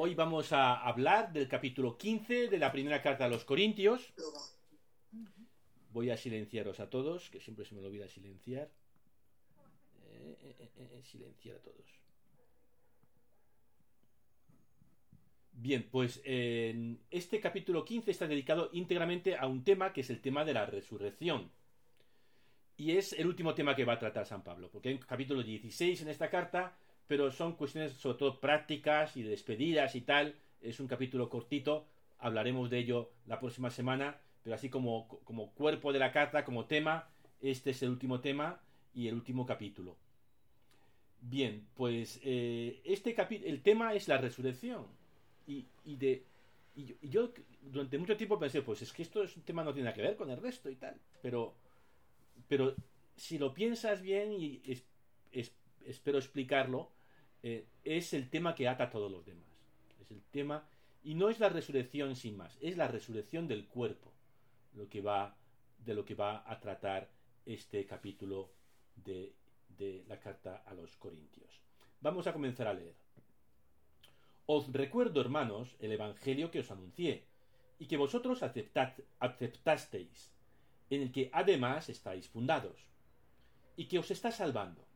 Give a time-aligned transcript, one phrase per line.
[0.00, 4.12] hoy vamos a hablar del capítulo 15 de la primera carta a los Corintios.
[5.90, 8.70] Voy a silenciaros a todos, que siempre se me olvida silenciar.
[10.12, 11.84] Eh, eh, eh, silenciar a todos.
[15.50, 20.44] Bien, pues este capítulo 15 está dedicado íntegramente a un tema que es el tema
[20.44, 21.50] de la resurrección.
[22.76, 25.42] Y es el último tema que va a tratar San Pablo, porque hay un capítulo
[25.42, 26.78] 16 en esta carta,
[27.08, 30.36] pero son cuestiones sobre todo prácticas y de despedidas y tal.
[30.60, 31.86] Es un capítulo cortito,
[32.18, 36.66] hablaremos de ello la próxima semana, pero así como, como cuerpo de la carta, como
[36.66, 37.08] tema,
[37.40, 38.60] este es el último tema
[38.94, 39.96] y el último capítulo.
[41.20, 44.86] Bien, pues eh, este el tema es la resurrección.
[45.46, 46.26] Y, de,
[46.76, 49.86] y yo, durante mucho tiempo pensé, pues es que esto es un tema no tiene
[49.86, 51.00] nada que ver con el resto y tal.
[51.22, 51.54] Pero,
[52.48, 52.74] pero
[53.16, 54.60] si lo piensas bien y
[55.86, 56.92] espero explicarlo,
[57.42, 59.46] eh, es el tema que ata a todos los demás.
[60.00, 60.68] Es el tema,
[61.02, 64.12] y no es la resurrección sin más, es la resurrección del cuerpo,
[64.74, 65.36] lo que va,
[65.84, 67.08] de lo que va a tratar
[67.46, 68.50] este capítulo
[68.96, 69.32] de,
[69.76, 71.60] de la carta a los Corintios.
[72.00, 72.94] Vamos a comenzar a leer.
[74.46, 77.24] Os recuerdo, hermanos, el Evangelio que os anuncié,
[77.78, 80.32] y que vosotros aceptasteis,
[80.90, 82.86] en el que además estáis fundados,
[83.76, 84.87] y que os está salvando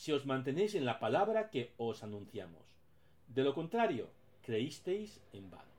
[0.00, 2.64] si os mantenéis en la palabra que os anunciamos.
[3.28, 4.08] De lo contrario,
[4.40, 5.76] creísteis en vano.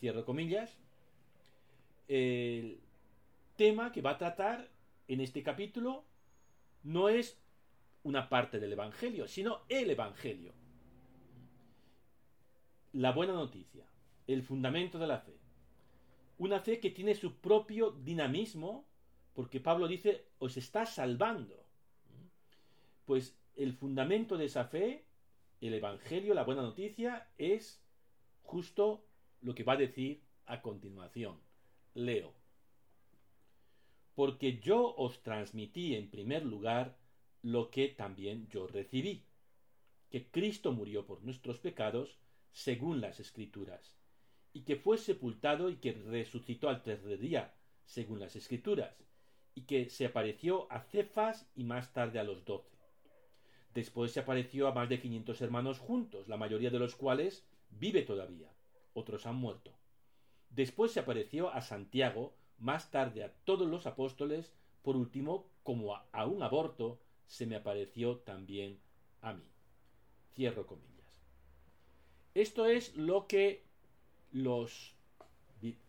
[0.00, 0.76] Cierro comillas.
[2.08, 2.80] El
[3.54, 4.68] tema que va a tratar
[5.06, 6.02] en este capítulo
[6.82, 7.38] no es
[8.02, 10.52] una parte del Evangelio, sino el Evangelio.
[12.94, 13.84] La buena noticia,
[14.26, 15.38] el fundamento de la fe.
[16.38, 18.84] Una fe que tiene su propio dinamismo,
[19.34, 21.59] porque Pablo dice, os está salvando.
[23.10, 25.04] Pues el fundamento de esa fe,
[25.60, 27.82] el Evangelio, la buena noticia, es
[28.44, 29.04] justo
[29.40, 31.40] lo que va a decir a continuación.
[31.94, 32.32] Leo.
[34.14, 36.96] Porque yo os transmití en primer lugar
[37.42, 39.24] lo que también yo recibí,
[40.08, 42.16] que Cristo murió por nuestros pecados
[42.52, 43.96] según las Escrituras,
[44.52, 47.56] y que fue sepultado y que resucitó al tercer día,
[47.86, 48.94] según las Escrituras,
[49.56, 52.79] y que se apareció a Cefas y más tarde a los doce.
[53.74, 58.02] Después se apareció a más de 500 hermanos juntos, la mayoría de los cuales vive
[58.02, 58.50] todavía.
[58.94, 59.72] Otros han muerto.
[60.50, 66.26] Después se apareció a Santiago, más tarde a todos los apóstoles, por último, como a,
[66.26, 68.80] un aborto, se me apareció también
[69.22, 69.44] a mí.
[70.34, 70.90] Cierro comillas.
[72.34, 73.62] Esto es lo que
[74.32, 74.94] los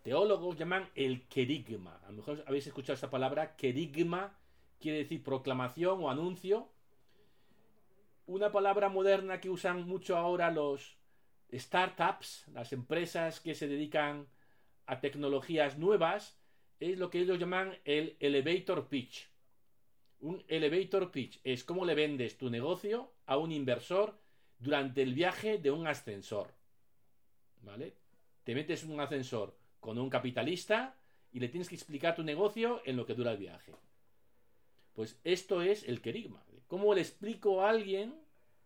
[0.04, 2.00] teólogos llaman el querigma.
[2.04, 4.38] A lo mejor habéis escuchado esa palabra, querigma
[4.80, 6.68] quiere decir proclamación o anuncio
[8.32, 10.98] una palabra moderna que usan mucho ahora los
[11.52, 14.28] startups, las empresas que se dedican
[14.86, 16.40] a tecnologías nuevas,
[16.80, 19.30] es lo que ellos llaman el elevator pitch.
[20.22, 24.18] Un elevator pitch es cómo le vendes tu negocio a un inversor
[24.60, 26.54] durante el viaje de un ascensor.
[27.64, 27.96] ¿Vale?
[28.44, 30.96] Te metes en un ascensor con un capitalista
[31.32, 33.74] y le tienes que explicar tu negocio en lo que dura el viaje.
[34.94, 36.44] Pues esto es el querigma.
[36.68, 38.21] ¿Cómo le explico a alguien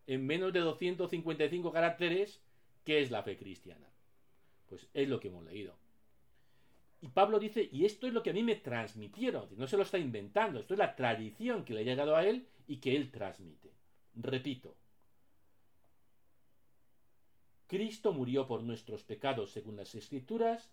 [0.07, 2.41] en menos de 255 caracteres
[2.83, 3.88] qué es la fe cristiana?
[4.67, 5.75] Pues es lo que hemos leído.
[7.01, 9.83] Y Pablo dice, y esto es lo que a mí me transmitieron, no se lo
[9.83, 13.11] está inventando, esto es la tradición que le ha llegado a él y que él
[13.11, 13.71] transmite.
[14.16, 14.75] Repito,
[17.67, 20.72] Cristo murió por nuestros pecados según las escrituras,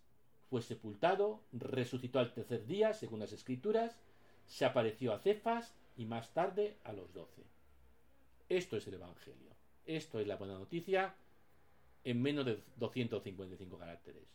[0.49, 3.99] fue sepultado, resucitó al tercer día según las escrituras,
[4.47, 7.43] se apareció a Cefas y más tarde a los doce.
[8.53, 9.57] Esto es el Evangelio.
[9.87, 11.15] Esto es la buena noticia
[12.05, 14.29] en menos de 255 caracteres.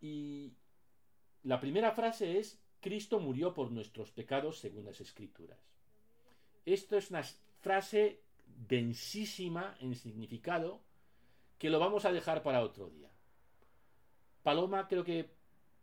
[0.00, 0.54] Y
[1.42, 5.58] la primera frase es, Cristo murió por nuestros pecados según las escrituras.
[6.64, 7.22] Esto es una
[7.60, 10.80] frase densísima en significado
[11.58, 13.10] que lo vamos a dejar para otro día.
[14.42, 15.28] Paloma creo que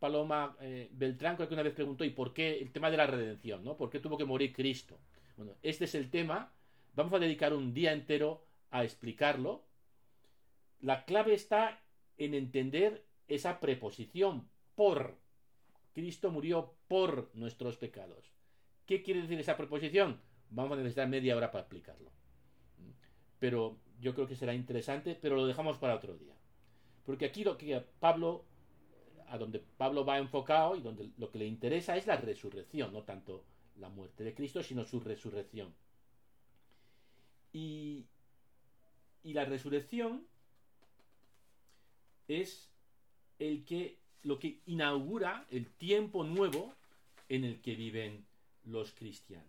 [0.00, 3.06] Paloma eh, Beltrán creo que una vez preguntó, ¿y por qué el tema de la
[3.06, 3.62] redención?
[3.62, 3.76] ¿no?
[3.76, 4.98] ¿Por qué tuvo que morir Cristo?
[5.40, 6.52] Bueno, este es el tema.
[6.92, 9.64] Vamos a dedicar un día entero a explicarlo.
[10.80, 11.80] La clave está
[12.18, 15.16] en entender esa preposición por.
[15.94, 18.34] Cristo murió por nuestros pecados.
[18.84, 20.20] ¿Qué quiere decir esa preposición?
[20.50, 22.10] Vamos a necesitar media hora para explicarlo.
[23.38, 26.34] Pero yo creo que será interesante, pero lo dejamos para otro día.
[27.06, 28.44] Porque aquí lo que Pablo
[29.28, 33.04] a donde Pablo va enfocado y donde lo que le interesa es la resurrección, no
[33.04, 33.46] tanto
[33.80, 35.74] la muerte de Cristo, sino su resurrección.
[37.52, 38.06] Y,
[39.22, 40.26] la resurrección
[42.28, 42.70] es
[43.38, 46.74] el que lo que inaugura el tiempo nuevo
[47.28, 48.24] en el que viven
[48.64, 49.46] los cristianos.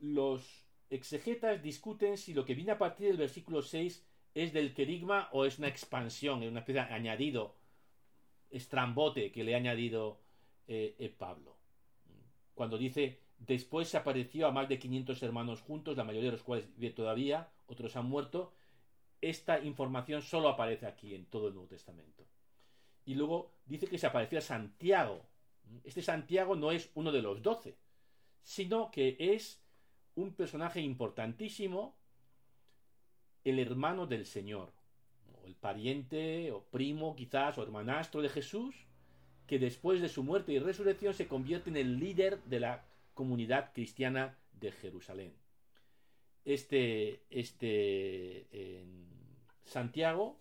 [0.00, 4.04] Los exegetas discuten si lo que viene a partir del versículo 6
[4.34, 7.54] es del querigma o es una expansión, es una especie de añadido
[8.50, 10.20] estrambote que le ha añadido
[10.68, 11.55] eh, eh, Pablo.
[12.56, 16.42] Cuando dice, después se apareció a más de 500 hermanos juntos, la mayoría de los
[16.42, 18.54] cuales viven todavía, otros han muerto,
[19.20, 22.24] esta información solo aparece aquí en todo el Nuevo Testamento.
[23.04, 25.20] Y luego dice que se apareció a Santiago.
[25.84, 27.76] Este Santiago no es uno de los doce,
[28.42, 29.62] sino que es
[30.14, 31.94] un personaje importantísimo,
[33.44, 34.72] el hermano del Señor,
[35.34, 38.85] o el pariente, o primo quizás, o hermanastro de Jesús,
[39.46, 42.84] que después de su muerte y resurrección se convierte en el líder de la
[43.14, 45.32] comunidad cristiana de Jerusalén.
[46.44, 48.46] Este, este
[49.64, 50.38] Santiago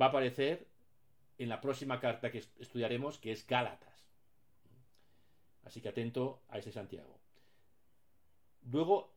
[0.00, 0.66] va a aparecer
[1.38, 4.06] en la próxima carta que estudiaremos, que es Gálatas.
[5.64, 7.18] Así que atento a ese Santiago.
[8.70, 9.12] Luego,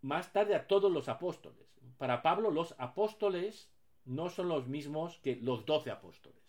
[0.00, 1.66] más tarde a todos los apóstoles.
[1.98, 3.68] Para Pablo, los apóstoles
[4.04, 6.47] no son los mismos que los doce apóstoles.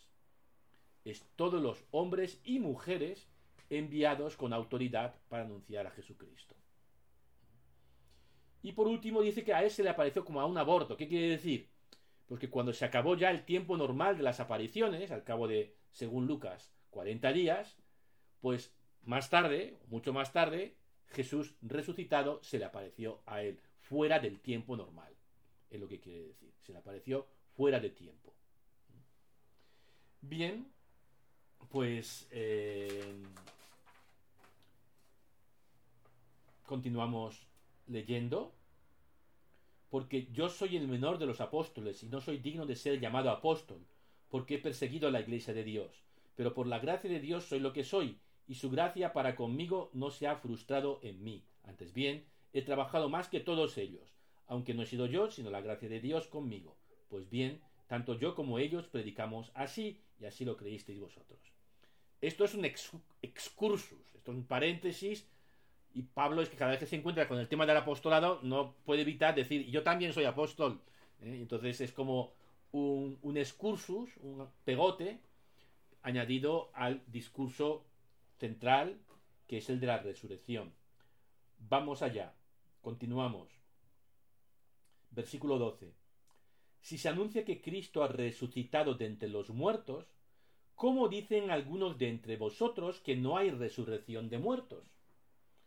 [1.06, 3.28] Es todos los hombres y mujeres
[3.70, 6.56] enviados con autoridad para anunciar a Jesucristo.
[8.62, 10.98] Y por último dice que a él se le apareció como a un aborto.
[10.98, 11.70] ¿Qué quiere decir?
[12.28, 16.28] Porque cuando se acabó ya el tiempo normal de las apariciones, al cabo de, según
[16.28, 17.78] Lucas, 40 días,
[18.42, 18.74] pues
[19.04, 20.76] más tarde, mucho más tarde,
[21.08, 25.14] Jesús resucitado se le apareció a él, fuera del tiempo normal.
[25.70, 26.54] Es lo que quiere decir.
[26.60, 28.34] Se le apareció fuera de tiempo.
[30.22, 30.72] Bien,
[31.70, 33.14] pues eh,
[36.66, 37.48] continuamos
[37.88, 38.54] leyendo.
[39.90, 43.32] Porque yo soy el menor de los apóstoles y no soy digno de ser llamado
[43.32, 43.84] apóstol,
[44.30, 46.04] porque he perseguido a la iglesia de Dios.
[46.36, 49.90] Pero por la gracia de Dios soy lo que soy, y su gracia para conmigo
[49.94, 51.44] no se ha frustrado en mí.
[51.64, 52.24] Antes bien,
[52.54, 54.14] he trabajado más que todos ellos,
[54.46, 56.78] aunque no he sido yo, sino la gracia de Dios conmigo.
[57.10, 61.40] Pues bien, tanto yo como ellos predicamos así, y así lo creísteis vosotros.
[62.22, 65.28] Esto es un excursus, esto es un paréntesis,
[65.94, 68.76] y Pablo es que cada vez que se encuentra con el tema del apostolado no
[68.86, 70.82] puede evitar decir, yo también soy apóstol.
[71.22, 71.38] ¿eh?
[71.42, 72.34] Entonces es como
[72.72, 75.20] un, un excursus, un pegote,
[76.02, 77.86] añadido al discurso
[78.38, 79.00] central,
[79.48, 80.72] que es el de la resurrección.
[81.58, 82.34] Vamos allá.
[82.82, 83.50] Continuamos.
[85.12, 85.94] Versículo 12.
[86.82, 90.06] Si se anuncia que Cristo ha resucitado de entre los muertos,
[90.80, 94.86] ¿cómo dicen algunos de entre vosotros que no hay resurrección de muertos?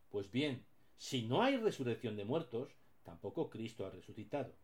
[0.09, 0.65] Pues bien,
[0.97, 2.71] si no hay resurrección de muertos,
[3.03, 4.55] tampoco Cristo ha resucitado.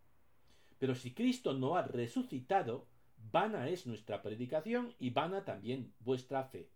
[0.78, 2.86] Pero si Cristo no ha resucitado,
[3.30, 6.70] vana es nuestra predicación y vana también vuestra fe.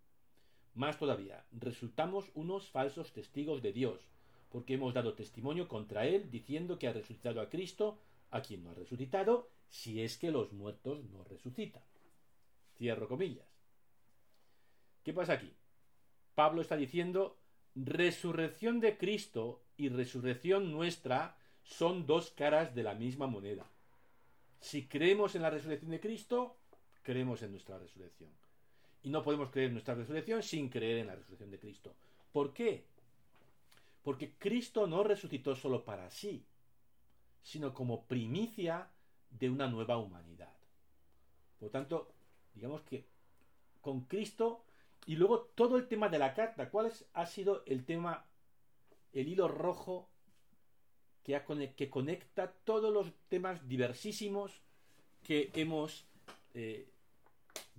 [0.74, 4.02] Más todavía, resultamos unos falsos testigos de Dios,
[4.50, 7.98] porque hemos dado testimonio contra Él diciendo que ha resucitado a Cristo,
[8.32, 11.82] a quien no ha resucitado, si es que los muertos no resucitan.
[12.76, 13.51] Cierro comillas.
[15.02, 15.52] ¿Qué pasa aquí?
[16.34, 17.38] Pablo está diciendo,
[17.74, 23.66] resurrección de Cristo y resurrección nuestra son dos caras de la misma moneda.
[24.60, 26.56] Si creemos en la resurrección de Cristo,
[27.02, 28.30] creemos en nuestra resurrección.
[29.02, 31.94] Y no podemos creer en nuestra resurrección sin creer en la resurrección de Cristo.
[32.32, 32.84] ¿Por qué?
[34.02, 36.44] Porque Cristo no resucitó solo para sí,
[37.42, 38.88] sino como primicia
[39.30, 40.52] de una nueva humanidad.
[41.58, 42.12] Por tanto,
[42.54, 43.04] digamos que
[43.80, 44.64] con Cristo
[45.06, 48.24] y luego todo el tema de la carta, ¿cuál ha sido el tema,
[49.12, 50.08] el hilo rojo
[51.24, 51.40] que,
[51.76, 54.62] que conecta todos los temas diversísimos
[55.22, 56.04] que hemos
[56.54, 56.88] eh,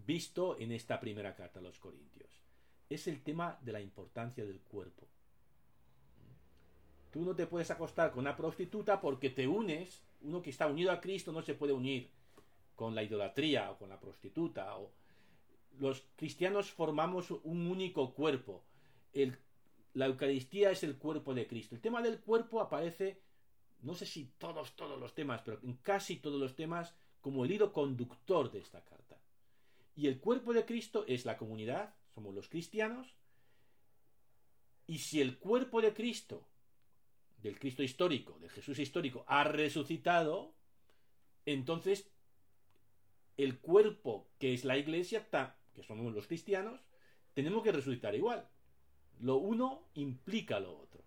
[0.05, 2.29] visto en esta primera carta a los Corintios.
[2.89, 5.07] Es el tema de la importancia del cuerpo.
[7.11, 10.91] Tú no te puedes acostar con una prostituta porque te unes, uno que está unido
[10.91, 12.09] a Cristo no se puede unir
[12.75, 14.75] con la idolatría o con la prostituta.
[14.77, 14.91] O...
[15.79, 18.63] Los cristianos formamos un único cuerpo.
[19.93, 21.75] la Eucaristía es el cuerpo de Cristo.
[21.75, 23.21] El tema del cuerpo aparece,
[23.81, 27.51] no sé si todos, todos los temas, pero en casi todos los temas, como el
[27.51, 29.19] hilo conductor de esta carta.
[29.95, 33.15] Y el cuerpo de Cristo es la comunidad, somos los cristianos.
[34.87, 36.47] Y si el cuerpo de Cristo,
[37.37, 40.55] del Cristo histórico, del Jesús histórico, ha resucitado,
[41.45, 42.09] entonces
[43.37, 45.29] el cuerpo que es la iglesia,
[45.73, 46.79] que somos los cristianos,
[47.33, 48.47] tenemos que resucitar igual.
[49.19, 51.03] Lo uno implica lo otro.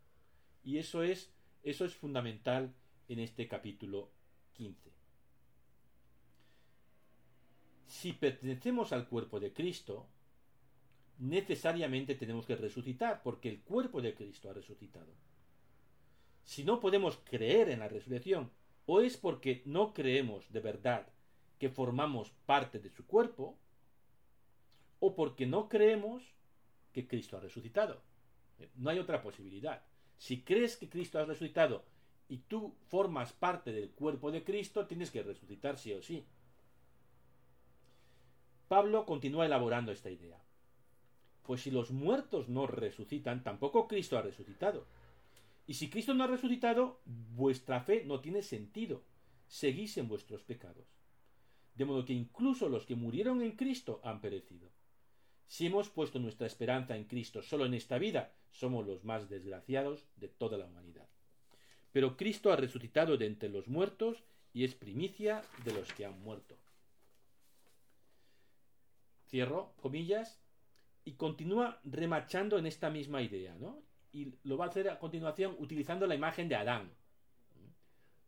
[0.65, 1.33] Y eso es,
[1.63, 2.75] eso es fundamental
[3.09, 4.11] en este capítulo
[4.55, 4.91] 15.
[7.87, 10.07] Si pertenecemos al cuerpo de Cristo,
[11.19, 15.13] necesariamente tenemos que resucitar, porque el cuerpo de Cristo ha resucitado.
[16.45, 18.51] Si no podemos creer en la resurrección,
[18.87, 21.07] o es porque no creemos de verdad
[21.59, 23.59] que formamos parte de su cuerpo,
[25.01, 26.23] o porque no creemos
[26.93, 28.03] que Cristo ha resucitado.
[28.77, 29.83] No hay otra posibilidad.
[30.17, 31.85] Si crees que Cristo ha resucitado
[32.29, 36.25] y tú formas parte del cuerpo de Cristo, tienes que resucitar sí o sí.
[38.69, 40.43] Pablo continúa elaborando esta idea.
[41.43, 44.87] Pues si los muertos no resucitan, tampoco Cristo ha resucitado.
[45.67, 49.03] Y si Cristo no ha resucitado, vuestra fe no tiene sentido.
[49.47, 50.87] Seguís en vuestros pecados.
[51.75, 54.71] De modo que incluso los que murieron en Cristo han perecido.
[55.47, 60.05] Si hemos puesto nuestra esperanza en Cristo solo en esta vida, somos los más desgraciados
[60.17, 61.09] de toda la humanidad.
[61.93, 66.21] Pero Cristo ha resucitado de entre los muertos y es primicia de los que han
[66.23, 66.57] muerto.
[69.29, 70.41] Cierro comillas
[71.05, 73.83] y continúa remachando en esta misma idea, ¿no?
[74.13, 76.91] Y lo va a hacer a continuación utilizando la imagen de Adán.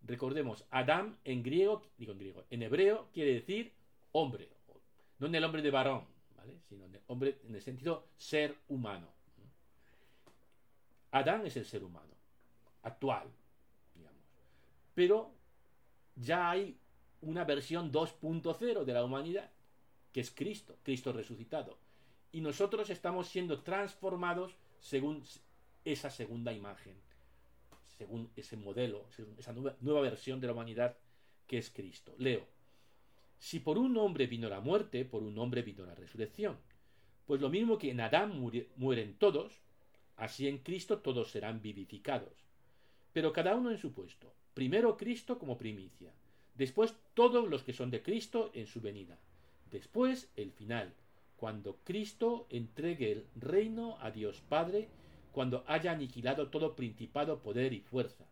[0.02, 3.72] Recordemos, Adán en griego, digo en griego, en hebreo quiere decir
[4.12, 4.48] hombre,
[5.18, 6.06] no en el hombre de varón,
[6.68, 9.08] Sino hombre en el sentido ser humano.
[11.10, 12.14] Adán es el ser humano,
[12.82, 13.28] actual,
[13.94, 14.22] digamos.
[14.94, 15.32] Pero
[16.16, 16.78] ya hay
[17.22, 19.50] una versión 2.0 de la humanidad,
[20.12, 21.78] que es Cristo, Cristo resucitado
[22.32, 25.22] y nosotros estamos siendo transformados según
[25.84, 26.94] esa segunda imagen,
[27.96, 29.06] según ese modelo,
[29.38, 30.96] esa nueva, versión de la humanidad
[31.46, 32.14] que es Cristo.
[32.18, 32.46] Leo,
[33.38, 36.56] si por un hombre vino la muerte, por un hombre vino la resurrección.
[37.26, 38.40] Pues lo mismo que en Adán
[38.76, 39.60] mueren todos,
[40.16, 42.32] así en Cristo todos serán vivificados.
[43.12, 44.32] Pero cada uno en su puesto.
[44.54, 46.12] Primero Cristo como primicia,
[46.54, 49.18] después todos los que son de Cristo en su venida,
[49.70, 50.92] después el final,
[51.36, 54.88] cuando Cristo entregue el reino a Dios Padre,
[55.30, 58.24] cuando haya aniquilado todo principado, poder y fuerza.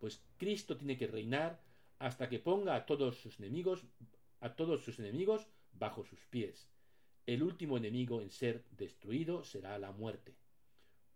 [0.00, 1.58] Pues Cristo tiene que reinar
[1.98, 3.84] hasta que ponga a todos sus enemigos,
[4.44, 6.68] a todos sus enemigos bajo sus pies.
[7.24, 10.36] El último enemigo en ser destruido será la muerte,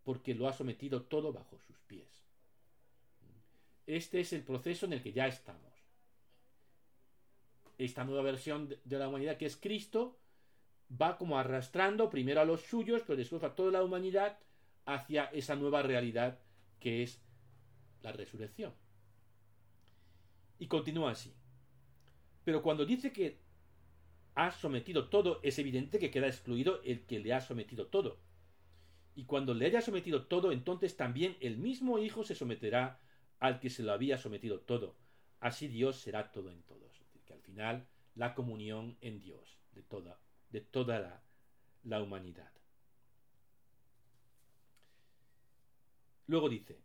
[0.02, 2.24] porque lo ha sometido todo bajo sus pies.
[3.86, 5.74] Este es el proceso en el que ya estamos.
[7.76, 10.18] Esta nueva versión de la humanidad que es Cristo
[10.90, 14.38] va como arrastrando primero a los suyos, pero después a toda la humanidad
[14.86, 16.38] hacia esa nueva realidad
[16.80, 17.20] que es
[18.00, 18.72] la resurrección.
[20.58, 21.37] Y continúa así.
[22.48, 23.42] Pero cuando dice que
[24.34, 28.20] ha sometido todo, es evidente que queda excluido el que le ha sometido todo.
[29.14, 33.00] Y cuando le haya sometido todo, entonces también el mismo Hijo se someterá
[33.38, 34.96] al que se lo había sometido todo.
[35.40, 37.02] Así Dios será todo en todos.
[37.26, 41.22] Que al final la comunión en Dios de toda de toda
[41.84, 42.50] la, humanidad.
[46.26, 46.80] Luego dice,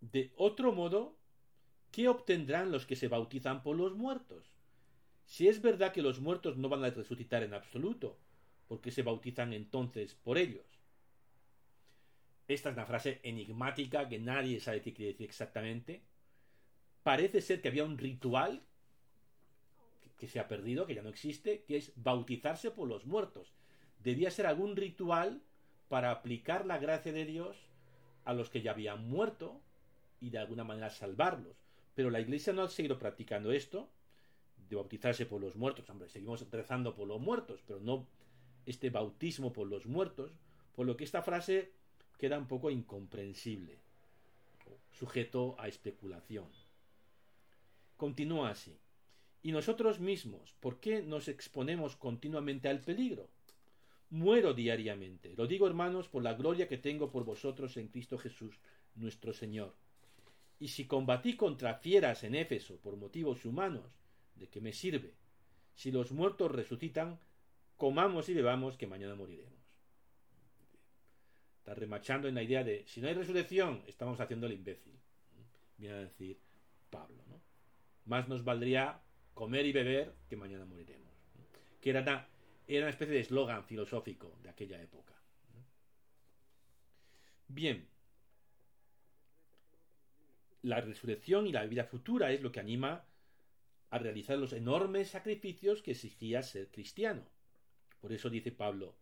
[0.00, 1.18] de otro modo,
[1.96, 4.52] ¿qué obtendrán los que se bautizan por los muertos?
[5.24, 8.18] Si es verdad que los muertos no van a resucitar en absoluto,
[8.68, 10.66] ¿por qué se bautizan entonces por ellos?
[12.48, 16.02] Esta es una frase enigmática que nadie sabe qué quiere decir exactamente.
[17.02, 18.62] Parece ser que había un ritual
[20.18, 23.54] que se ha perdido, que ya no existe, que es bautizarse por los muertos.
[24.04, 25.40] Debía ser algún ritual
[25.88, 27.56] para aplicar la gracia de Dios
[28.26, 29.62] a los que ya habían muerto
[30.20, 31.65] y de alguna manera salvarlos.
[31.96, 33.88] Pero la Iglesia no ha seguido practicando esto,
[34.68, 35.88] de bautizarse por los muertos.
[35.88, 38.06] Hombre, seguimos rezando por los muertos, pero no
[38.66, 40.30] este bautismo por los muertos,
[40.74, 41.72] por lo que esta frase
[42.18, 43.78] queda un poco incomprensible,
[44.92, 46.46] sujeto a especulación.
[47.96, 48.76] Continúa así.
[49.42, 50.54] ¿Y nosotros mismos?
[50.60, 53.30] ¿Por qué nos exponemos continuamente al peligro?
[54.10, 55.34] Muero diariamente.
[55.34, 58.58] Lo digo, hermanos, por la gloria que tengo por vosotros en Cristo Jesús,
[58.96, 59.74] nuestro Señor.
[60.58, 63.84] Y si combatí contra fieras en Éfeso por motivos humanos,
[64.34, 65.14] ¿de qué me sirve?
[65.74, 67.20] Si los muertos resucitan,
[67.76, 69.52] comamos y bebamos, que mañana moriremos.
[71.58, 74.98] Está remachando en la idea de si no hay resurrección, estamos haciendo el imbécil.
[75.76, 76.40] Viene a decir
[76.88, 77.42] Pablo, ¿no?
[78.06, 79.02] Más nos valdría
[79.34, 81.12] comer y beber, que mañana moriremos.
[81.80, 82.26] Que era una,
[82.66, 85.12] era una especie de eslogan filosófico de aquella época.
[87.48, 87.86] Bien,
[90.66, 93.04] la resurrección y la vida futura es lo que anima
[93.90, 97.22] a realizar los enormes sacrificios que exigía ser cristiano.
[98.00, 98.96] Por eso dice Pablo,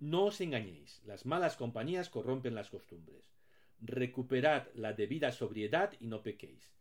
[0.00, 3.32] no os engañéis, las malas compañías corrompen las costumbres.
[3.80, 6.72] Recuperad la debida sobriedad y no pequéis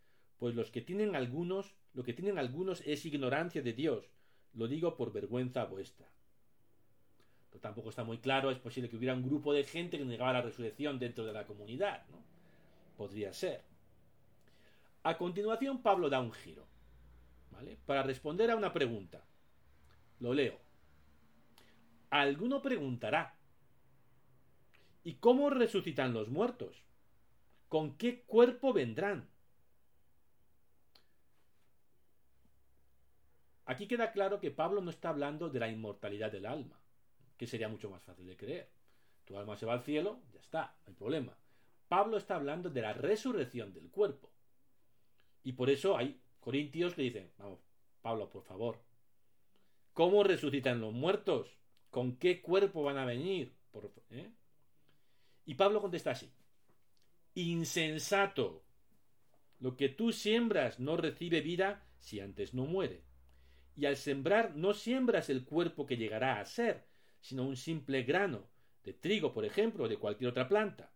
[0.41, 4.09] pues los que tienen algunos, lo que tienen algunos es ignorancia de Dios,
[4.55, 6.07] lo digo por vergüenza vuestra.
[7.51, 10.33] Pero tampoco está muy claro, es posible que hubiera un grupo de gente que negaba
[10.33, 12.17] la resurrección dentro de la comunidad, ¿no?
[12.97, 13.61] Podría ser.
[15.03, 16.67] A continuación, Pablo da un giro,
[17.49, 17.77] ¿vale?
[17.85, 19.25] Para responder a una pregunta.
[20.19, 20.59] Lo leo.
[22.11, 23.35] Alguno preguntará,
[25.03, 26.83] ¿y cómo resucitan los muertos?
[27.67, 29.27] ¿Con qué cuerpo vendrán?
[33.65, 36.79] Aquí queda claro que Pablo no está hablando de la inmortalidad del alma,
[37.37, 38.69] que sería mucho más fácil de creer.
[39.25, 41.37] Tu alma se va al cielo, ya está, no hay problema.
[41.87, 44.30] Pablo está hablando de la resurrección del cuerpo.
[45.43, 47.59] Y por eso hay corintios que dicen, vamos,
[48.01, 48.79] Pablo, por favor,
[49.93, 51.57] ¿cómo resucitan los muertos?
[51.89, 53.53] ¿Con qué cuerpo van a venir?
[54.09, 54.31] ¿eh?
[55.45, 56.31] Y Pablo contesta así,
[57.35, 58.63] insensato,
[59.59, 63.03] lo que tú siembras no recibe vida si antes no muere.
[63.75, 66.87] Y al sembrar no siembras el cuerpo que llegará a ser,
[67.19, 68.47] sino un simple grano,
[68.83, 70.91] de trigo, por ejemplo, o de cualquier otra planta.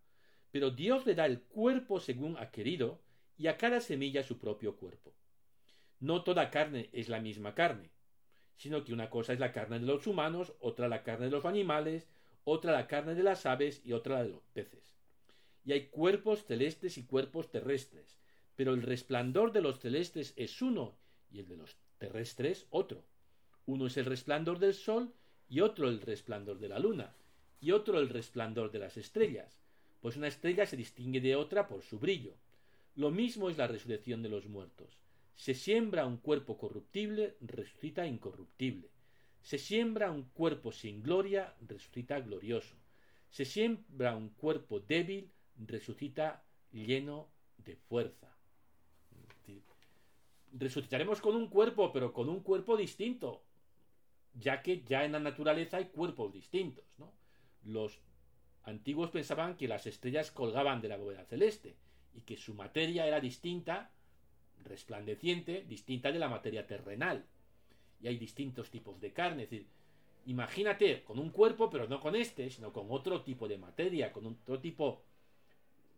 [0.52, 3.02] Pero Dios le da el cuerpo según ha querido,
[3.38, 5.14] y a cada semilla su propio cuerpo.
[6.00, 7.90] No toda carne es la misma carne,
[8.58, 11.46] sino que una cosa es la carne de los humanos, otra la carne de los
[11.46, 12.08] animales,
[12.44, 14.96] otra la carne de las aves y otra la de los peces.
[15.66, 18.18] Y hay cuerpos celestes y cuerpos terrestres,
[18.56, 20.96] pero el resplandor de los celestes es uno
[21.32, 23.04] y el de los terrestres otro.
[23.66, 25.14] Uno es el resplandor del sol
[25.50, 27.16] y otro el resplandor de la luna
[27.60, 29.60] y otro el resplandor de las estrellas,
[30.02, 32.36] pues una estrella se distingue de otra por su brillo.
[32.96, 34.98] Lo mismo es la resurrección de los muertos.
[35.36, 38.90] Se siembra un cuerpo corruptible, resucita incorruptible.
[39.42, 42.76] Se siembra un cuerpo sin gloria, resucita glorioso.
[43.30, 48.32] Se siembra un cuerpo débil, resucita lleno de fuerza.
[50.54, 53.44] Resucitaremos con un cuerpo, pero con un cuerpo distinto,
[54.34, 56.86] ya que ya en la naturaleza hay cuerpos distintos.
[56.98, 57.12] ¿no?
[57.66, 58.00] Los
[58.64, 61.76] antiguos pensaban que las estrellas colgaban de la bóveda celeste
[62.16, 63.92] y que su materia era distinta,
[64.64, 67.26] resplandeciente, distinta de la materia terrenal.
[68.02, 69.68] Y hay distintos tipos de carne, es decir,
[70.26, 74.26] imagínate con un cuerpo, pero no con este, sino con otro tipo de materia, con
[74.26, 75.04] otro tipo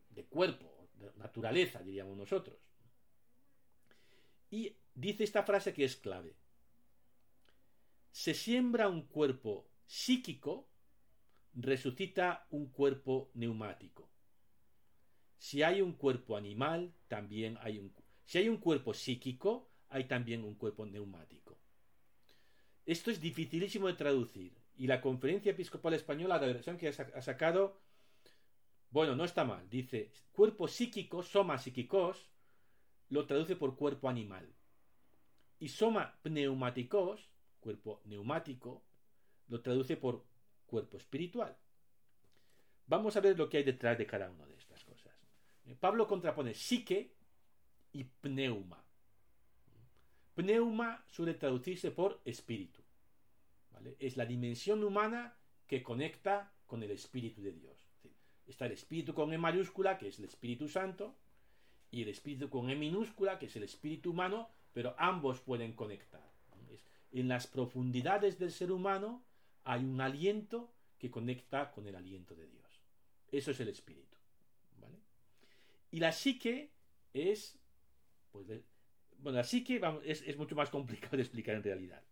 [0.09, 2.57] de cuerpo, de naturaleza, diríamos nosotros.
[4.49, 6.35] Y dice esta frase que es clave.
[8.11, 10.67] Se siembra un cuerpo psíquico,
[11.53, 14.09] resucita un cuerpo neumático.
[15.37, 17.93] Si hay un cuerpo animal, también hay un...
[18.25, 21.57] Si hay un cuerpo psíquico, hay también un cuerpo neumático.
[22.85, 24.53] Esto es dificilísimo de traducir.
[24.75, 27.79] Y la Conferencia Episcopal Española, la versión que ha sacado,
[28.89, 29.69] bueno, no está mal.
[29.69, 32.29] Dice, cuerpo psíquico, soma psíquicos,
[33.09, 34.53] lo traduce por cuerpo animal.
[35.59, 38.83] Y soma pneumáticos, cuerpo neumático,
[39.47, 40.25] lo traduce por
[40.65, 41.57] cuerpo espiritual.
[42.85, 44.56] Vamos a ver lo que hay detrás de cada una de.
[45.75, 47.13] Pablo contrapone psique
[47.91, 48.83] y pneuma.
[50.35, 52.81] Pneuma suele traducirse por espíritu.
[53.99, 55.35] Es la dimensión humana
[55.67, 57.87] que conecta con el espíritu de Dios.
[58.45, 61.15] Está el espíritu con E mayúscula, que es el Espíritu Santo,
[61.91, 66.25] y el espíritu con E minúscula, que es el espíritu humano, pero ambos pueden conectar.
[67.11, 69.23] En las profundidades del ser humano
[69.63, 72.81] hay un aliento que conecta con el aliento de Dios.
[73.31, 74.17] Eso es el espíritu.
[75.91, 76.71] Y la psique
[77.13, 77.57] es,
[78.31, 78.47] pues,
[79.19, 82.03] bueno, la psique es, mucho más complicado de explicar en realidad.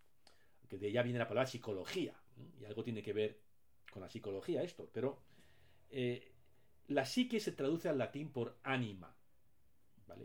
[0.61, 2.15] Porque de ella viene la palabra psicología.
[2.59, 3.39] Y algo tiene que ver
[3.91, 4.89] con la psicología esto.
[4.91, 5.21] Pero
[5.89, 6.33] eh,
[6.87, 9.15] la psique se traduce al latín por ánima.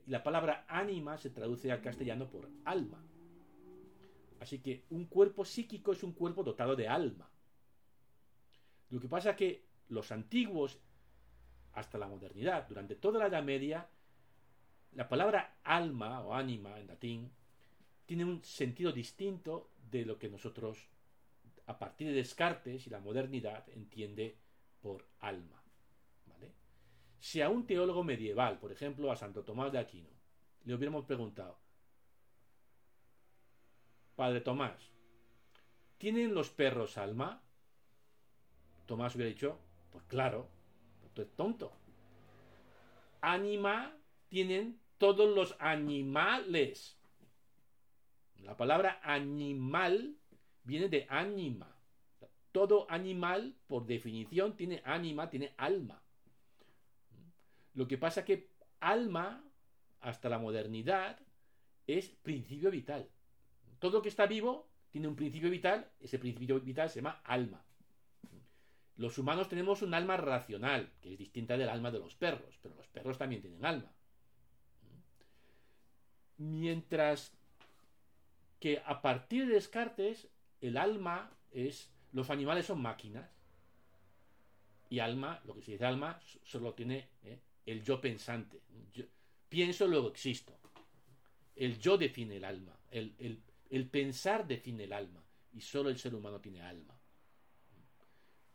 [0.06, 3.04] Y la palabra ánima se traduce al castellano por alma.
[4.40, 7.30] Así que un cuerpo psíquico es un cuerpo dotado de alma.
[8.88, 10.80] Lo que pasa es que los antiguos,
[11.74, 13.88] hasta la modernidad, durante toda la Edad Media,
[14.92, 17.30] la palabra alma o ánima en latín
[18.06, 20.88] tiene un sentido distinto de lo que nosotros,
[21.66, 24.36] a partir de Descartes y la modernidad, entiende
[24.80, 25.60] por alma.
[27.20, 30.08] Si a un teólogo medieval, por ejemplo a Santo Tomás de Aquino,
[30.64, 31.58] le hubiéramos preguntado,
[34.16, 34.80] Padre Tomás,
[35.98, 37.42] ¿tienen los perros alma?
[38.86, 39.58] Tomás hubiera dicho,
[39.92, 40.48] pues claro,
[41.14, 41.72] tú eres tonto.
[43.20, 43.96] Anima
[44.28, 46.96] tienen todos los animales.
[48.36, 50.16] La palabra animal
[50.64, 51.76] viene de anima.
[52.52, 56.02] Todo animal, por definición, tiene ánima, tiene alma.
[57.74, 59.44] Lo que pasa que alma
[60.00, 61.18] hasta la modernidad
[61.86, 63.08] es principio vital.
[63.78, 67.64] Todo lo que está vivo tiene un principio vital, ese principio vital se llama alma.
[69.00, 72.74] Los humanos tenemos un alma racional, que es distinta del alma de los perros, pero
[72.74, 73.90] los perros también tienen alma.
[76.36, 77.32] Mientras
[78.60, 80.28] que a partir de Descartes,
[80.60, 81.90] el alma es.
[82.12, 83.30] Los animales son máquinas.
[84.90, 87.40] Y alma, lo que se dice alma, solo tiene ¿eh?
[87.64, 88.60] el yo pensante.
[89.48, 90.52] pienso, luego existo.
[91.56, 92.78] El yo define el alma.
[92.90, 95.24] El, pensar define el alma.
[95.54, 96.99] Y solo el ser humano tiene alma.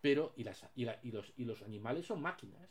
[0.05, 0.43] Pero, y,
[1.45, 2.61] los, animales son máquinas.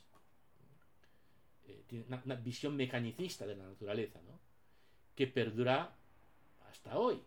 [1.64, 4.38] Eh, tienen una, visión mecanicista de la naturaleza, ¿no?
[5.16, 5.98] Que perdura
[6.70, 7.20] hasta hoy.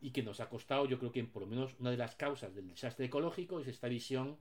[0.00, 2.54] Y que nos ha costado, yo creo que por lo menos una de las causas
[2.54, 4.38] del desastre ecológico es esta visión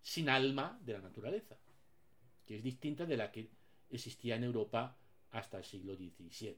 [0.00, 1.58] sin alma de la naturaleza,
[2.46, 3.50] que es distinta de la que
[3.90, 4.96] existía en Europa
[5.32, 6.56] hasta el siglo XVII.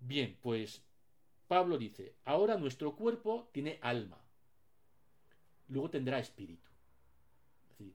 [0.00, 0.82] Bien, pues
[1.46, 4.18] Pablo dice, ahora nuestro cuerpo tiene alma,
[5.68, 6.70] luego tendrá espíritu.
[7.62, 7.94] Es decir,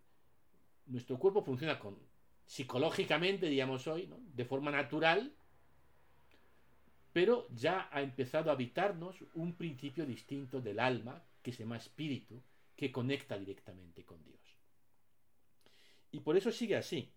[0.88, 1.98] nuestro cuerpo funciona con
[2.46, 5.34] psicológicamente, digamos hoy, de forma natural,
[7.14, 12.42] pero ya ha empezado a habitarnos un principio distinto del alma, que se llama espíritu,
[12.76, 14.40] que conecta directamente con Dios.
[16.12, 17.12] Y por eso sigue así.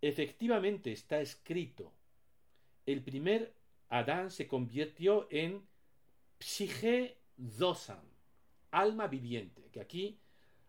[0.00, 1.92] Efectivamente está escrito,
[2.86, 3.54] el primer
[3.88, 5.66] Adán se convirtió en
[6.38, 8.02] psige dosan,
[8.70, 10.18] alma viviente, que aquí,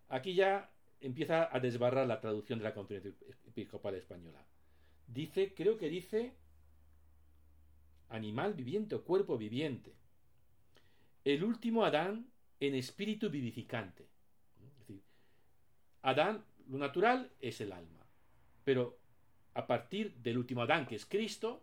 [0.07, 3.13] aquí ya empieza a desbarrar la traducción de la conferencia
[3.47, 4.45] episcopal española.
[5.07, 6.33] Dice, creo que dice
[8.09, 9.93] animal viviente o cuerpo viviente.
[11.23, 12.27] El último Adán
[12.59, 14.07] en espíritu vivificante.
[16.01, 18.05] Adán, lo natural es el alma,
[18.63, 18.99] pero
[19.53, 21.61] a partir del último Adán, que es Cristo,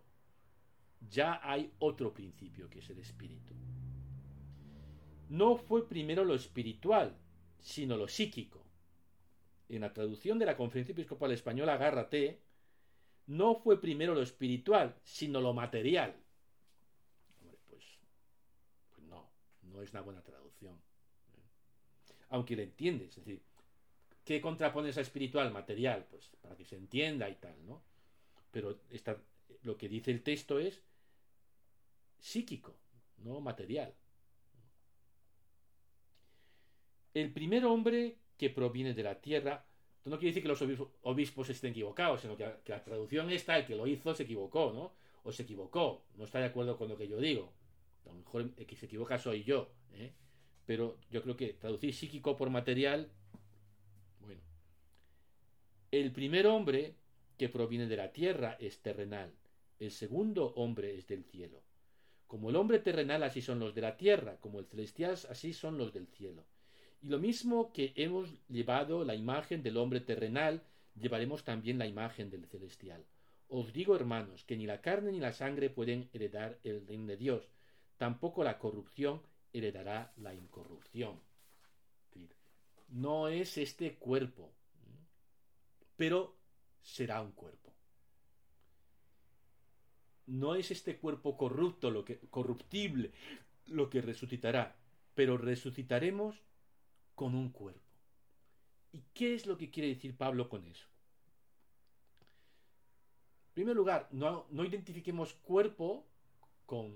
[1.09, 3.55] ya hay otro principio, que es el espíritu.
[5.29, 7.17] No fue primero lo espiritual,
[7.61, 8.63] sino lo psíquico.
[9.69, 12.41] En la traducción de la Conferencia Episcopal Española, agárrate,
[13.27, 16.15] no fue primero lo espiritual, sino lo material.
[19.77, 20.81] no es una buena traducción.
[22.31, 23.43] Aunque le entiendes, es decir,
[24.25, 26.07] ¿qué contrapones a espiritual, material?
[26.11, 27.83] Pues para que se entienda y tal, ¿no?
[28.51, 28.81] Pero
[29.63, 30.83] lo que dice el texto es
[32.19, 32.75] psíquico,
[33.19, 33.95] no material.
[37.17, 39.65] El primer hombre que proviene de la tierra,
[39.97, 40.63] esto no quiere decir que los
[41.01, 44.93] obispos estén equivocados, sino que, la traducción esta, el que lo hizo, se equivocó, ¿no?
[45.23, 47.55] O se equivocó, no está de acuerdo con lo que yo digo.
[48.05, 50.13] A lo mejor el que se equivoca soy yo, ¿eh?
[50.67, 53.11] pero yo creo que traducir psíquico por material,
[54.21, 54.43] bueno.
[55.91, 56.97] El primer hombre
[57.39, 59.33] que proviene de la tierra es terrenal,
[59.79, 61.63] el segundo hombre es del cielo.
[62.27, 65.79] Como el hombre terrenal así son los de la tierra, como el celestial así son
[65.79, 66.45] los del cielo.
[67.03, 70.63] Y lo mismo que hemos llevado la imagen del hombre terrenal,
[70.95, 73.05] llevaremos también la imagen del celestial.
[73.49, 77.17] Os digo, hermanos, que ni la carne ni la sangre pueden heredar el reino de
[77.17, 77.49] Dios,
[77.97, 81.21] tampoco la corrupción heredará la incorrupción.
[82.89, 84.51] No es este cuerpo,
[85.97, 86.37] pero
[86.83, 87.73] será un cuerpo.
[90.27, 93.13] No es este cuerpo corrupto, lo que corruptible,
[93.67, 94.77] lo que resucitará,
[95.15, 96.43] pero resucitaremos
[97.17, 97.81] con un cuerpo.
[98.93, 100.87] ¿Y qué es lo que quiere decir Pablo con eso?
[103.49, 106.07] En primer lugar, no, identifiquemos cuerpo
[106.67, 106.95] con,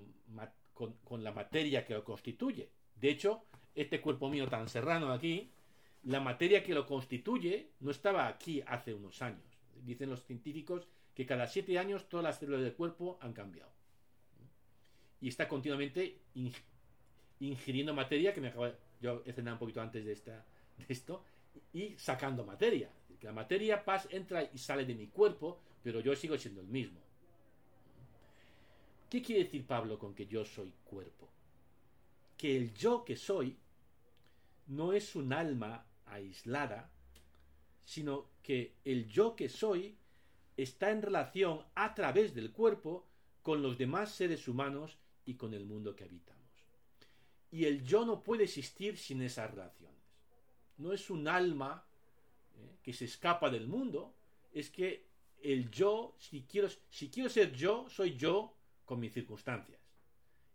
[0.73, 2.69] con, la materia que lo constituye.
[2.95, 5.51] De hecho, este cuerpo mío tan serrano aquí,
[6.03, 9.59] la materia que lo constituye no estaba aquí hace unos años.
[9.83, 13.71] Dicen los científicos que cada siete años todas las células del cuerpo han cambiado.
[15.19, 16.21] Y está continuamente
[17.39, 20.45] ingiriendo materia, que me acabo yo he cenado un poquito antes de, esta,
[20.77, 21.23] de esto,
[21.73, 22.89] y sacando materia.
[23.21, 26.99] La materia pasa, entra y sale de mi cuerpo, pero yo sigo siendo el mismo.
[29.09, 31.29] ¿Qué quiere decir Pablo con que yo soy cuerpo?
[32.37, 33.57] Que el yo que soy
[34.67, 36.89] no es un alma aislada,
[37.83, 39.97] sino que el yo que soy
[40.57, 43.05] está en relación a través del cuerpo
[43.43, 46.40] con los demás seres humanos y con el mundo que habitamos.
[47.51, 50.01] Y el yo no puede existir sin esas relaciones.
[50.77, 51.85] No es un alma
[52.55, 52.77] ¿eh?
[52.81, 54.15] que se escapa del mundo,
[54.53, 55.09] es que
[55.41, 59.79] el yo, si quiero, si quiero ser yo, soy yo con mis circunstancias.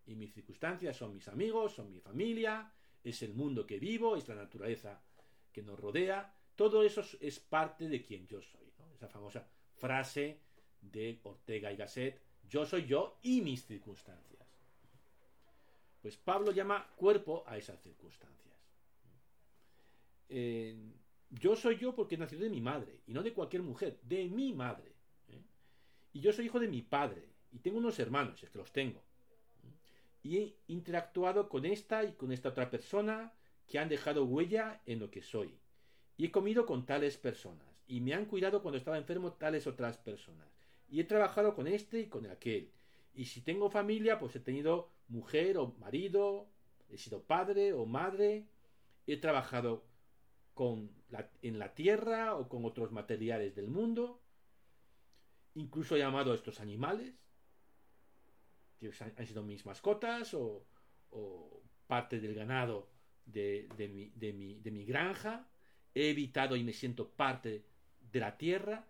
[0.07, 4.27] Y mis circunstancias son mis amigos, son mi familia, es el mundo que vivo, es
[4.29, 5.03] la naturaleza
[5.53, 6.35] que nos rodea.
[6.55, 8.73] Todo eso es parte de quien yo soy.
[8.95, 10.41] Esa famosa frase
[10.81, 14.46] de Ortega y Gasset, yo soy yo y mis circunstancias.
[16.07, 18.55] Pues Pablo llama cuerpo a esas circunstancias.
[20.29, 20.79] Eh,
[21.31, 24.53] yo soy yo porque nací de mi madre, y no de cualquier mujer, de mi
[24.53, 24.93] madre.
[25.27, 25.43] ¿eh?
[26.13, 29.03] Y yo soy hijo de mi padre, y tengo unos hermanos, es que los tengo.
[30.23, 33.33] Y he interactuado con esta y con esta otra persona
[33.67, 35.59] que han dejado huella en lo que soy.
[36.17, 39.99] Y he comido con tales personas, y me han cuidado cuando estaba enfermo tales otras
[39.99, 40.47] personas.
[40.89, 42.71] Y he trabajado con este y con aquel.
[43.13, 46.49] Y si tengo familia, pues he tenido mujer o marido,
[46.91, 48.47] he sido padre o madre,
[49.07, 49.85] he trabajado
[50.55, 50.91] con
[51.43, 54.21] en la tierra o con otros materiales del mundo,
[55.55, 57.15] incluso he llamado a estos animales,
[58.79, 60.67] que han sido mis mascotas o,
[61.87, 62.89] parte del ganado
[63.25, 65.49] de, mi, de, mi, de mi granja,
[65.95, 67.65] he evitado y me siento parte
[68.13, 68.85] de la tierra,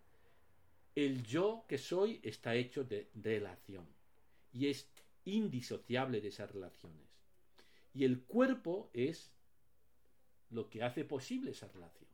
[0.95, 3.85] el yo que soy está hecho de relación
[4.51, 4.89] y es
[5.27, 7.07] indisociable de esas relaciones.
[7.93, 9.31] Y el cuerpo es
[10.49, 12.09] lo que hace posible esa relación.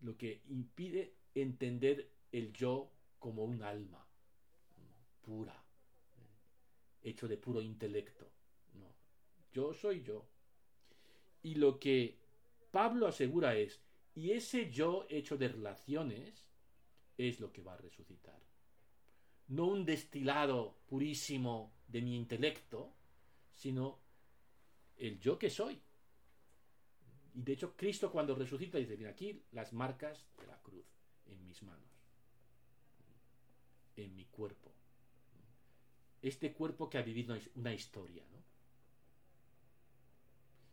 [0.00, 4.06] Lo que impide entender el yo como un alma
[5.22, 5.62] pura,
[7.02, 8.30] hecho de puro intelecto.
[8.74, 8.94] No.
[9.52, 10.26] Yo soy yo.
[11.42, 12.18] Y lo que
[12.70, 13.80] Pablo asegura es,
[14.14, 16.46] y ese yo hecho de relaciones
[17.16, 18.40] es lo que va a resucitar.
[19.48, 22.92] No un destilado purísimo de mi intelecto,
[23.52, 23.98] sino
[24.96, 25.80] el yo que soy.
[27.34, 30.86] Y de hecho, Cristo cuando resucita dice, mira aquí las marcas de la cruz
[31.26, 31.88] en mis manos,
[33.96, 34.72] en mi cuerpo.
[36.20, 38.38] Este cuerpo que ha vivido una historia, ¿no?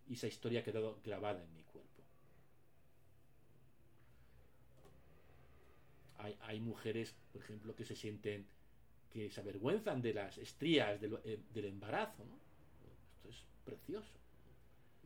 [0.08, 2.04] Y esa historia ha quedado grabada en mi cuerpo.
[6.42, 8.48] Hay, mujeres, por ejemplo, que se sienten,
[9.16, 12.38] que se avergüenzan de las estrías del, eh, del embarazo, ¿no?
[13.16, 14.26] Esto es precioso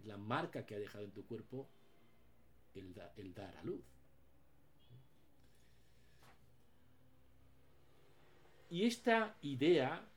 [0.05, 1.69] la marca que ha dejado en tu cuerpo
[2.73, 2.93] el,
[3.35, 3.83] dar a luz.
[8.71, 10.07] Y esta idea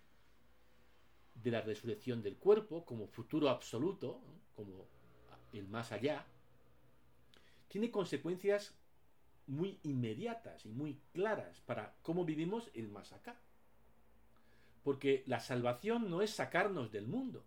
[1.34, 4.22] de la resurrección del cuerpo como futuro absoluto,
[4.54, 4.86] como
[5.52, 6.24] el más allá,
[7.68, 8.74] tiene consecuencias
[9.46, 13.38] muy inmediatas y muy claras para cómo vivimos el más acá.
[14.82, 17.44] Porque la salvación no es sacarnos del mundo,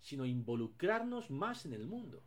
[0.00, 2.22] sino involucrarnos más en el mundo.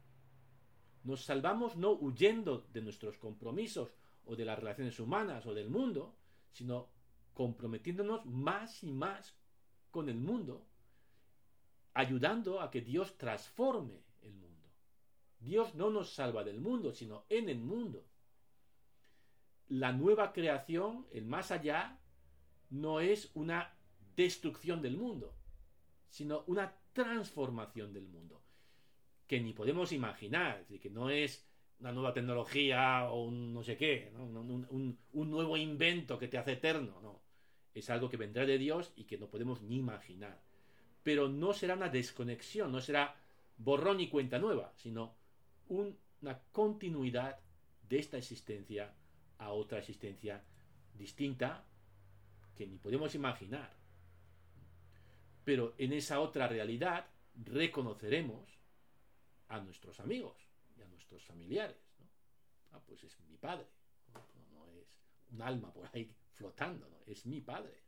[1.04, 3.94] Nos salvamos no huyendo de nuestros compromisos
[4.26, 6.16] o de las relaciones humanas o del mundo,
[6.52, 6.90] sino
[7.34, 9.36] comprometiéndonos más y más
[9.92, 10.66] con el mundo,
[11.94, 14.70] ayudando a que Dios transforme el mundo.
[15.40, 18.06] Dios no nos salva del mundo, sino en el mundo.
[19.68, 22.00] La nueva creación, el más allá,
[22.70, 23.76] no es una
[24.16, 25.36] destrucción del mundo,
[26.10, 28.42] sino una transformación del mundo,
[29.28, 31.46] que ni podemos imaginar, que no es
[31.80, 37.02] una nueva tecnología o un no sé qué, un, nuevo invento que te hace eterno,
[37.02, 37.22] no.
[37.74, 40.40] Es algo que vendrá de Dios y que no podemos ni imaginar.
[41.02, 43.16] Pero no será una desconexión, no será
[43.58, 45.16] borrón y cuenta nueva, sino
[45.68, 47.40] una continuidad
[47.90, 48.94] de esta existencia
[49.40, 50.44] a otra existencia
[50.94, 51.66] distinta
[52.56, 53.83] que ni podemos imaginar.
[55.44, 58.50] Pero en esa otra realidad reconoceremos
[59.50, 60.38] a nuestros amigos
[60.78, 61.78] y a nuestros familiares.
[62.72, 63.68] Ah, pues es mi padre.
[64.52, 64.88] No, es
[65.32, 66.94] un alma por ahí flotando, ¿no?
[67.06, 67.84] es mi padre.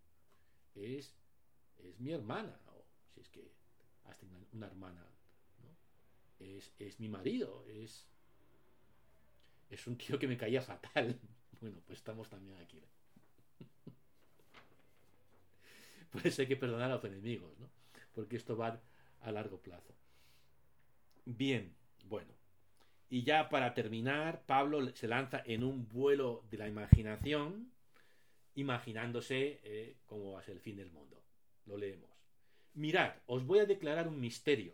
[0.75, 1.15] Es,
[1.77, 3.51] es mi hermana, o si es que
[4.03, 5.05] has tenido una hermana.
[6.39, 8.05] Es, es mi marido, es,
[9.69, 11.19] es un tío que me caía fatal.
[11.61, 12.83] Bueno, pues estamos también aquí.
[16.15, 17.69] Por eso hay que perdonar a los enemigos, ¿no?
[18.13, 18.79] Porque esto va
[19.21, 19.93] a largo plazo.
[21.25, 21.75] Bien,
[22.05, 22.31] bueno.
[23.09, 27.69] Y ya para terminar, Pablo se lanza en un vuelo de la imaginación,
[28.55, 31.21] imaginándose eh, cómo va a ser el fin del mundo.
[31.65, 32.09] Lo leemos.
[32.75, 34.73] Mirad, os voy a declarar un misterio.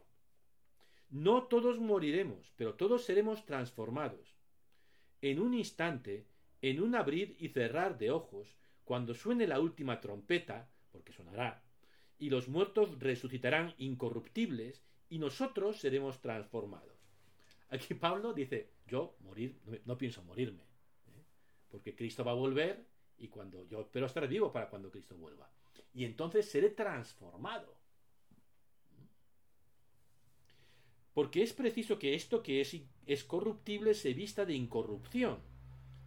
[1.09, 4.35] No todos moriremos, pero todos seremos transformados.
[5.23, 6.27] En un instante,
[6.61, 11.63] en un abrir y cerrar de ojos, cuando suene la última trompeta, porque sonará,
[12.19, 16.97] y los muertos resucitarán incorruptibles, y nosotros seremos transformados.
[17.69, 21.23] Aquí Pablo dice, yo morir, no, pienso morirme, ¿eh?
[21.69, 22.85] porque Cristo va a volver
[23.17, 25.49] y cuando yo espero estar vivo para cuando Cristo vuelva.
[25.93, 27.75] Y entonces seré transformado.
[31.13, 32.75] Porque es preciso que esto que es,
[33.05, 35.39] es corruptible se vista de incorrupción,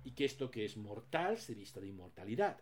[0.04, 2.60] y que esto que es mortal se vista de inmortalidad.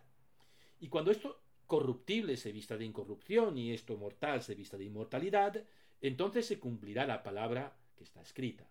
[0.79, 1.42] Y cuando esto
[1.73, 5.65] corruptible se vista de incorrupción y esto mortal se vista de inmortalidad,
[6.01, 8.69] entonces se cumplirá la palabra que está escrita.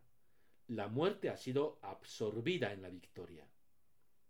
[0.69, 3.45] La muerte ha sido absorbida en la victoria.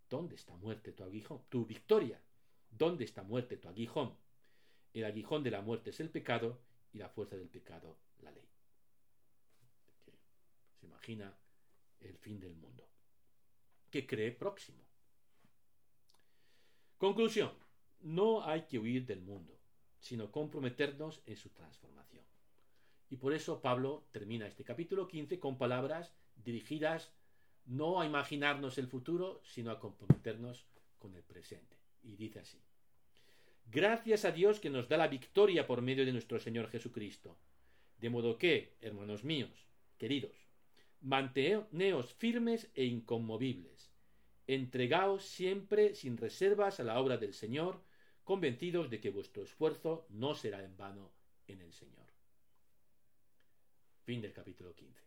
[0.08, 1.42] ¿Dónde está muerte tu aguijón?
[1.50, 2.18] Tu victoria.
[2.70, 4.16] ¿Dónde está muerte tu aguijón?
[4.94, 6.58] El aguijón de la muerte es el pecado
[6.94, 8.48] y la fuerza del pecado la ley.
[10.80, 11.36] Se imagina
[12.00, 12.88] el fin del mundo.
[13.90, 14.82] ¿Qué cree próximo?
[16.96, 17.52] Conclusión.
[18.02, 19.58] No hay que huir del mundo,
[19.98, 22.24] sino comprometernos en su transformación.
[23.10, 27.12] Y por eso Pablo termina este capítulo 15 con palabras dirigidas
[27.66, 30.66] no a imaginarnos el futuro, sino a comprometernos
[30.98, 31.76] con el presente.
[32.02, 32.58] Y dice así.
[33.70, 37.38] Gracias a Dios que nos da la victoria por medio de nuestro Señor Jesucristo.
[37.98, 40.32] De modo que, hermanos míos, queridos,
[41.00, 43.92] manteneos firmes e inconmovibles.
[44.46, 47.80] Entregaos siempre sin reservas a la obra del Señor,
[48.24, 51.10] convencidos de que vuestro esfuerzo no será en vano
[51.46, 52.06] en el Señor.
[54.04, 55.00] Fin del capítulo 15.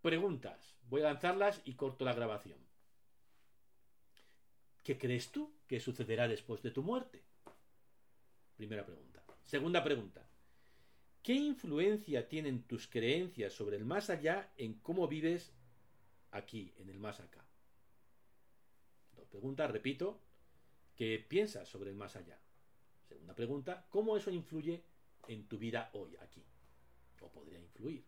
[0.00, 0.76] Preguntas.
[0.88, 2.58] Voy a lanzarlas y corto la grabación.
[4.84, 7.22] ¿Qué crees tú que sucederá después de tu muerte?
[8.56, 9.22] Primera pregunta.
[9.44, 10.28] Segunda pregunta.
[11.22, 15.52] ¿Qué influencia tienen tus creencias sobre el más allá en cómo vives
[16.30, 17.44] aquí, en el más acá?
[19.14, 20.20] Dos preguntas, repito.
[20.98, 22.40] ¿Qué piensas sobre el más allá?
[23.04, 24.82] Segunda pregunta, ¿cómo eso influye
[25.28, 26.44] en tu vida hoy, aquí?
[27.20, 28.04] ¿O podría influir?